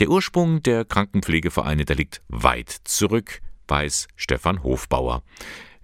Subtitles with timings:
[0.00, 5.22] Der Ursprung der Krankenpflegevereine, der liegt weit zurück, weiß Stefan Hofbauer.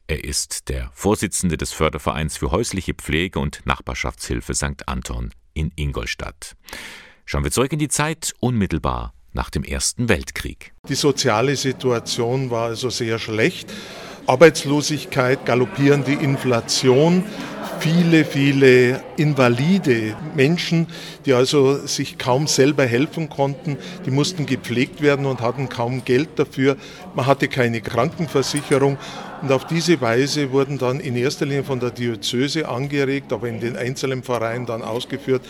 [0.09, 4.89] Er ist der Vorsitzende des Fördervereins für häusliche Pflege und Nachbarschaftshilfe St.
[4.89, 6.57] Anton in Ingolstadt.
[7.25, 10.73] Schauen wir zurück in die Zeit unmittelbar nach dem Ersten Weltkrieg.
[10.89, 13.73] Die soziale Situation war also sehr schlecht.
[14.31, 17.25] Arbeitslosigkeit, galoppierende Inflation,
[17.81, 20.87] viele, viele invalide Menschen,
[21.27, 23.77] die also sich kaum selber helfen konnten.
[24.07, 26.77] Die mussten gepflegt werden und hatten kaum Geld dafür.
[27.17, 28.99] Man hatte keine Krankenversicherung.
[29.43, 33.59] Und auf diese Weise wurden dann in erster Linie von der Diözese angeregt, aber in
[33.59, 35.43] den einzelnen Vereinen dann ausgeführt,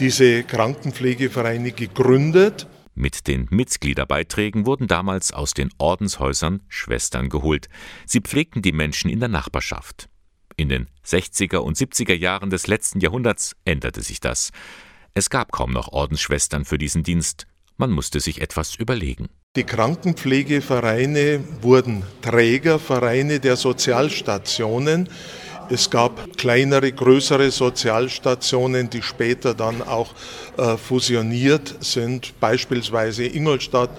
[0.00, 2.66] diese Krankenpflegevereine gegründet.
[2.94, 7.68] Mit den Mitgliederbeiträgen wurden damals aus den Ordenshäusern Schwestern geholt.
[8.06, 10.08] Sie pflegten die Menschen in der Nachbarschaft.
[10.56, 14.50] In den 60er und 70er Jahren des letzten Jahrhunderts änderte sich das.
[15.12, 17.46] Es gab kaum noch Ordensschwestern für diesen Dienst.
[17.76, 19.28] Man musste sich etwas überlegen.
[19.56, 25.08] Die Krankenpflegevereine wurden Trägervereine der Sozialstationen.
[25.70, 30.14] Es gab kleinere, größere Sozialstationen, die später dann auch
[30.56, 33.90] äh, fusioniert sind, beispielsweise Ingolstadt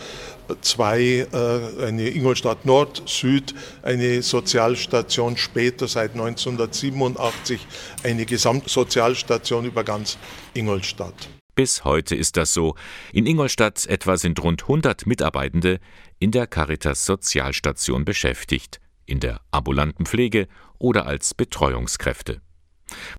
[0.61, 7.59] zwei, äh, eine Ingolstadt Nord, Süd, eine Sozialstation, später seit 1987
[8.03, 10.17] eine Gesamtsozialstation über ganz
[10.53, 11.29] Ingolstadt.
[11.55, 12.75] Bis heute ist das so.
[13.13, 15.79] In Ingolstadt etwa sind rund 100 Mitarbeitende
[16.19, 22.41] in der Caritas Sozialstation beschäftigt, in der ambulanten Pflege oder als Betreuungskräfte.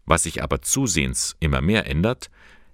[0.05, 2.31] Was sich aber zusehends immer mehr ändert,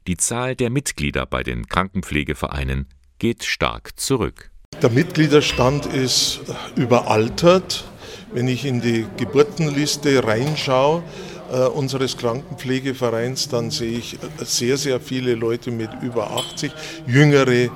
[0.07, 4.51] die Zahl der Mitglieder bei den Krankenpflegevereinen geht stark zurück.
[4.81, 6.41] Der Mitgliederstand ist
[6.75, 7.85] überaltert.
[8.33, 11.05] Wenn ich in die Geburtenliste reinschaue,
[11.53, 16.73] äh, unseres Krankenpflegevereins, dann sehe ich sehr, sehr viele Leute mit über 80,
[17.07, 17.71] jüngere äh,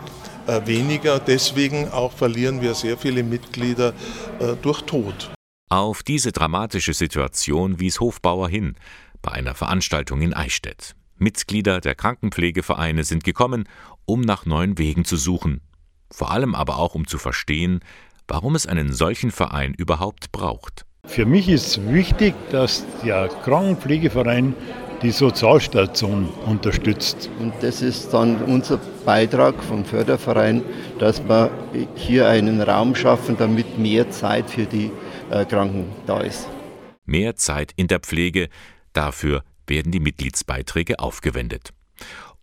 [0.67, 1.19] weniger.
[1.19, 3.93] Deswegen auch verlieren wir sehr viele Mitglieder
[4.39, 5.31] äh, durch Tod.
[5.69, 8.77] Auf diese dramatische Situation wies Hofbauer hin
[9.23, 10.95] bei einer Veranstaltung in Eichstätt.
[11.19, 13.69] Mitglieder der Krankenpflegevereine sind gekommen,
[14.05, 15.61] um nach neuen Wegen zu suchen,
[16.11, 17.81] vor allem aber auch um zu verstehen,
[18.29, 20.85] warum es einen solchen Verein überhaupt braucht.
[21.07, 24.55] Für mich ist wichtig, dass der Krankenpflegeverein
[25.03, 27.31] die Sozialstation unterstützt.
[27.39, 30.63] Und das ist dann unser Beitrag vom Förderverein,
[30.99, 31.51] dass wir
[31.95, 34.91] hier einen Raum schaffen, damit mehr Zeit für die
[35.31, 36.49] äh, Kranken da ist.
[37.05, 38.49] Mehr Zeit in der Pflege,
[38.93, 41.71] dafür werden die Mitgliedsbeiträge aufgewendet.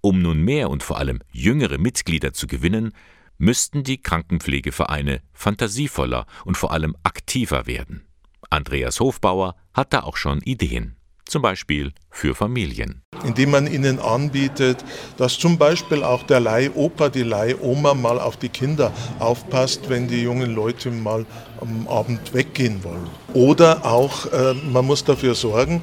[0.01, 2.93] Um nun mehr und vor allem jüngere Mitglieder zu gewinnen,
[3.37, 8.05] müssten die Krankenpflegevereine fantasievoller und vor allem aktiver werden.
[8.49, 10.95] Andreas Hofbauer hat da auch schon Ideen
[11.25, 13.01] zum Beispiel für Familien.
[13.25, 14.84] Indem man ihnen anbietet,
[15.17, 20.23] dass zum Beispiel auch der Leihopa, die Leihoma mal auf die Kinder aufpasst, wenn die
[20.23, 21.25] jungen Leute mal
[21.62, 23.09] am Abend weggehen wollen.
[23.33, 25.81] Oder auch, äh, man muss dafür sorgen,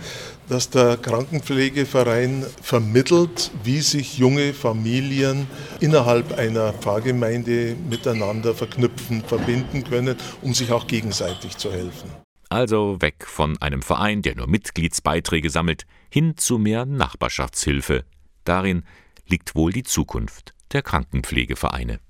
[0.51, 5.47] dass der Krankenpflegeverein vermittelt, wie sich junge Familien
[5.79, 12.11] innerhalb einer Pfarrgemeinde miteinander verknüpfen, verbinden können, um sich auch gegenseitig zu helfen.
[12.51, 18.05] Also weg von einem Verein, der nur Mitgliedsbeiträge sammelt, hin zu mehr Nachbarschaftshilfe.
[18.45, 18.83] Darin
[19.29, 22.01] liegt wohl die Zukunft der Krankenpflegevereine.